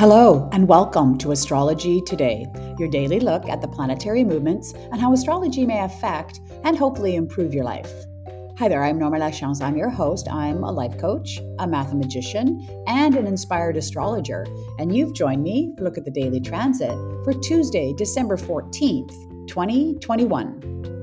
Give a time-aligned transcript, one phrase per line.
[0.00, 2.46] Hello, and welcome to Astrology Today,
[2.78, 7.52] your daily look at the planetary movements and how astrology may affect and hopefully improve
[7.52, 7.92] your life.
[8.56, 9.60] Hi there, I'm Norma Lachance.
[9.60, 10.26] I'm your host.
[10.32, 14.46] I'm a life coach, a mathematician, and an inspired astrologer.
[14.78, 19.12] And you've joined me to look at the daily transit for Tuesday, December 14th,
[19.48, 20.99] 2021.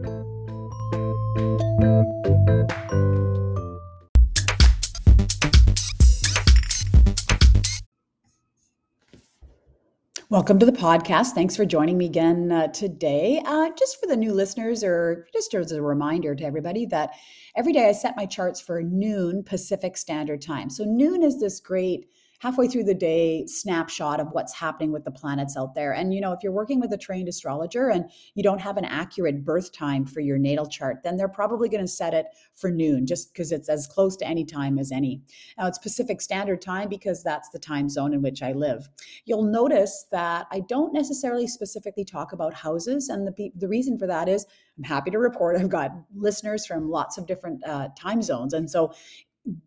[10.30, 11.28] Welcome to the podcast.
[11.28, 13.42] Thanks for joining me again uh, today.
[13.46, 17.12] Uh, just for the new listeners, or just as a reminder to everybody, that
[17.56, 20.70] every day I set my charts for noon Pacific Standard Time.
[20.70, 22.08] So, noon is this great
[22.40, 25.94] halfway through the day snapshot of what's happening with the planets out there.
[25.94, 28.86] And, you know, if you're working with a trained astrologer and you don't have an
[28.86, 32.70] accurate birth time for your natal chart, then they're probably going to set it for
[32.70, 35.22] noon just because it's as close to any time as any.
[35.58, 38.88] Now, it's Pacific Standard Time because that's the time zone in which I live.
[39.26, 43.10] You'll notice that I don't necessarily specifically talk about houses.
[43.10, 44.46] And the, the reason for that is
[44.78, 48.54] I'm happy to report I've got listeners from lots of different uh, time zones.
[48.54, 48.94] And so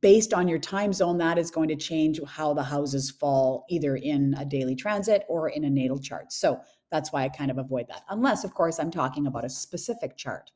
[0.01, 3.97] based on your time zone, that is going to change how the houses fall either
[3.97, 6.33] in a daily transit or in a natal chart.
[6.33, 9.49] So that's why I kind of avoid that, unless, of course, I'm talking about a
[9.49, 10.51] specific chart.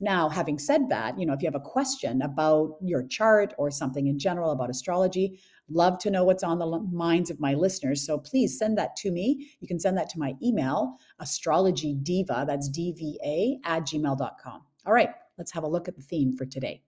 [0.00, 3.70] Now, having said that, you know, if you have a question about your chart or
[3.70, 8.04] something in general about astrology, love to know what's on the minds of my listeners.
[8.04, 9.50] So please send that to me.
[9.60, 14.62] You can send that to my email, astrologydiva, that's D-V-A, at gmail.com.
[14.86, 16.82] All right, let's have a look at the theme for today.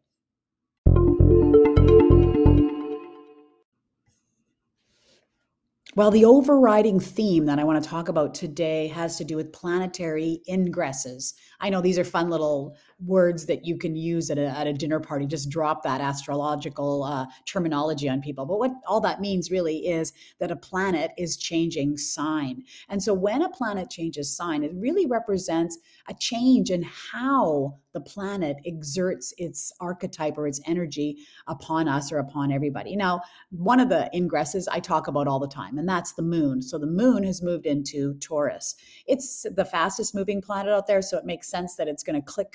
[5.97, 9.53] Well, the overriding theme that I want to talk about today has to do with
[9.53, 11.35] planetary ingresses.
[11.59, 14.73] I know these are fun little words that you can use at a, at a
[14.73, 15.27] dinner party.
[15.27, 18.47] Just drop that astrological uh, terminology on people.
[18.47, 22.65] But what all that means really is that a planet is changing sign.
[22.89, 28.01] And so when a planet changes sign, it really represents a change in how the
[28.01, 32.95] planet exerts its archetype or its energy upon us or upon everybody.
[32.95, 33.21] Now,
[33.51, 36.63] one of the ingresses I talk about all the time, and that's the moon.
[36.63, 38.77] So the moon has moved into Taurus.
[39.07, 42.25] It's the fastest moving planet out there, so it makes sense that it's going to
[42.25, 42.55] click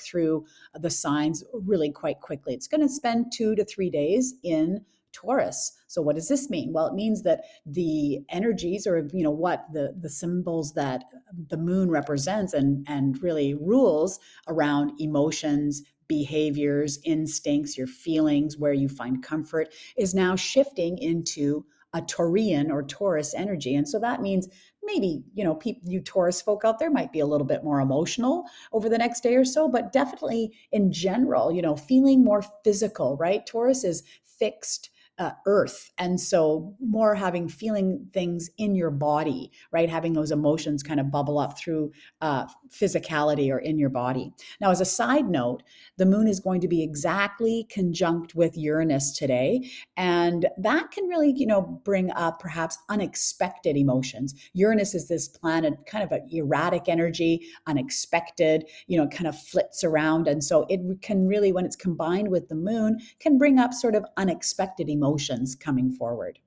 [0.74, 2.54] the signs really quite quickly.
[2.54, 4.86] It's going to spend two to three days in
[5.16, 5.72] Taurus.
[5.88, 6.74] So what does this mean?
[6.74, 11.06] Well, it means that the energies or you know what the the symbols that
[11.48, 18.90] the moon represents and and really rules around emotions, behaviors, instincts, your feelings, where you
[18.90, 21.66] find comfort is now shifting into
[21.96, 23.74] a Taurian or Taurus energy.
[23.74, 24.50] And so that means
[24.84, 27.80] maybe, you know, people, you Taurus folk out there might be a little bit more
[27.80, 32.44] emotional over the next day or so, but definitely in general, you know, feeling more
[32.64, 33.46] physical, right?
[33.46, 34.04] Taurus is
[34.38, 35.92] fixed uh, earth.
[35.98, 39.90] And so more having feeling things in your body right?
[39.90, 44.32] Having those emotions kind of bubble up through uh, physicality or in your body.
[44.62, 45.64] Now as a side note
[45.98, 51.34] the moon is going to be exactly conjunct with uranus today and that can really
[51.36, 54.34] you know bring up perhaps unexpected emotions.
[54.54, 59.84] Uranus is this planet kind of an erratic energy unexpected you know kind of flits
[59.84, 63.74] around and so it can really when it's combined with the moon can bring up
[63.74, 66.40] sort of unexpected emotions emotions coming forward.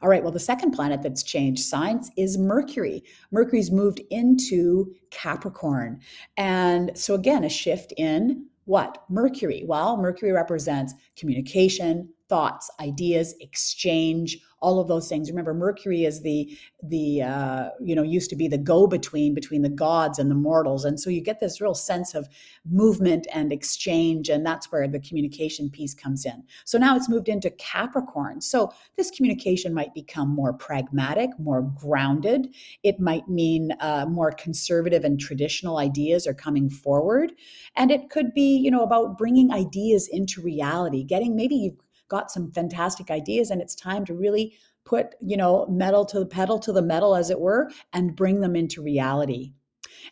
[0.00, 3.02] All right, well, the second planet that's changed signs is Mercury.
[3.30, 6.00] Mercury's moved into Capricorn.
[6.36, 9.04] And so, again, a shift in what?
[9.08, 9.64] Mercury.
[9.66, 15.30] Well, Mercury represents communication, thoughts, ideas, exchange, all of those things.
[15.30, 19.62] Remember, Mercury is the the uh, you know used to be the go between between
[19.62, 22.28] the gods and the mortals, and so you get this real sense of
[22.68, 26.42] movement and exchange, and that's where the communication piece comes in.
[26.64, 28.40] So now it's moved into Capricorn.
[28.40, 32.48] So this communication might become more pragmatic, more grounded.
[32.82, 37.32] It might mean uh, more conservative and traditional ideas are coming forward,
[37.76, 41.76] and it could be you know about bringing ideas into reality, getting maybe you've
[42.08, 46.26] got some fantastic ideas and it's time to really put you know metal to the
[46.26, 49.52] pedal to the metal as it were and bring them into reality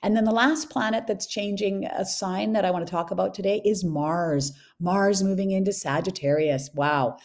[0.02, 3.34] and then the last planet that's changing a sign that I want to talk about
[3.34, 4.52] today is Mars.
[4.80, 6.70] Mars moving into Sagittarius.
[6.74, 7.16] Wow.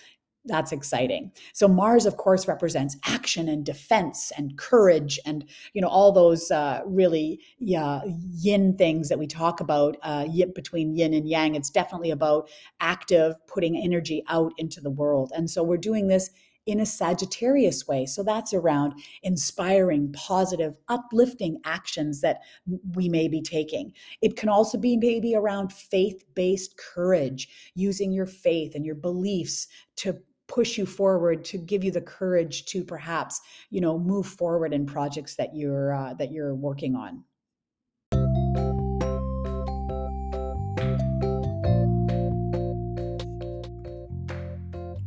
[0.46, 1.32] That's exciting.
[1.54, 6.50] So Mars, of course, represents action and defense and courage and you know all those
[6.50, 11.54] uh, really yeah, yin things that we talk about uh, between yin and yang.
[11.54, 12.50] It's definitely about
[12.80, 16.32] active putting energy out into the world, and so we're doing this
[16.66, 18.06] in a Sagittarius way.
[18.06, 18.94] So that's around
[19.24, 22.42] inspiring, positive, uplifting actions that
[22.96, 23.94] we may be taking.
[24.22, 29.68] It can also be maybe around faith based courage, using your faith and your beliefs
[29.98, 30.20] to
[30.52, 33.40] push you forward to give you the courage to perhaps
[33.70, 37.24] you know move forward in projects that you're uh, that you're working on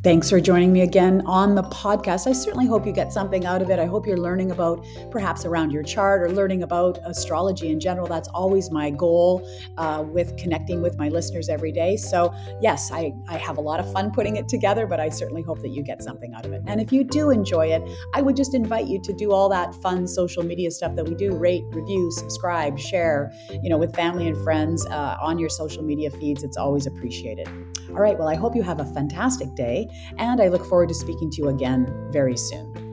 [0.04, 2.26] Thanks for joining me again on the podcast.
[2.26, 3.78] I certainly hope you get something out of it.
[3.78, 8.06] I hope you're learning about perhaps around your chart or learning about astrology in general.
[8.06, 9.48] That's always my goal
[9.78, 11.96] uh, with connecting with my listeners every day.
[11.96, 15.40] So, yes, I, I have a lot of fun putting it together, but I certainly
[15.40, 16.60] hope that you get something out of it.
[16.66, 19.74] And if you do enjoy it, I would just invite you to do all that
[19.76, 24.28] fun social media stuff that we do rate, review, subscribe, share, you know, with family
[24.28, 26.42] and friends uh, on your social media feeds.
[26.42, 27.48] It's always appreciated.
[27.88, 30.94] All right, well, I hope you have a fantastic day and I look forward to
[30.94, 32.83] speaking to you again very soon.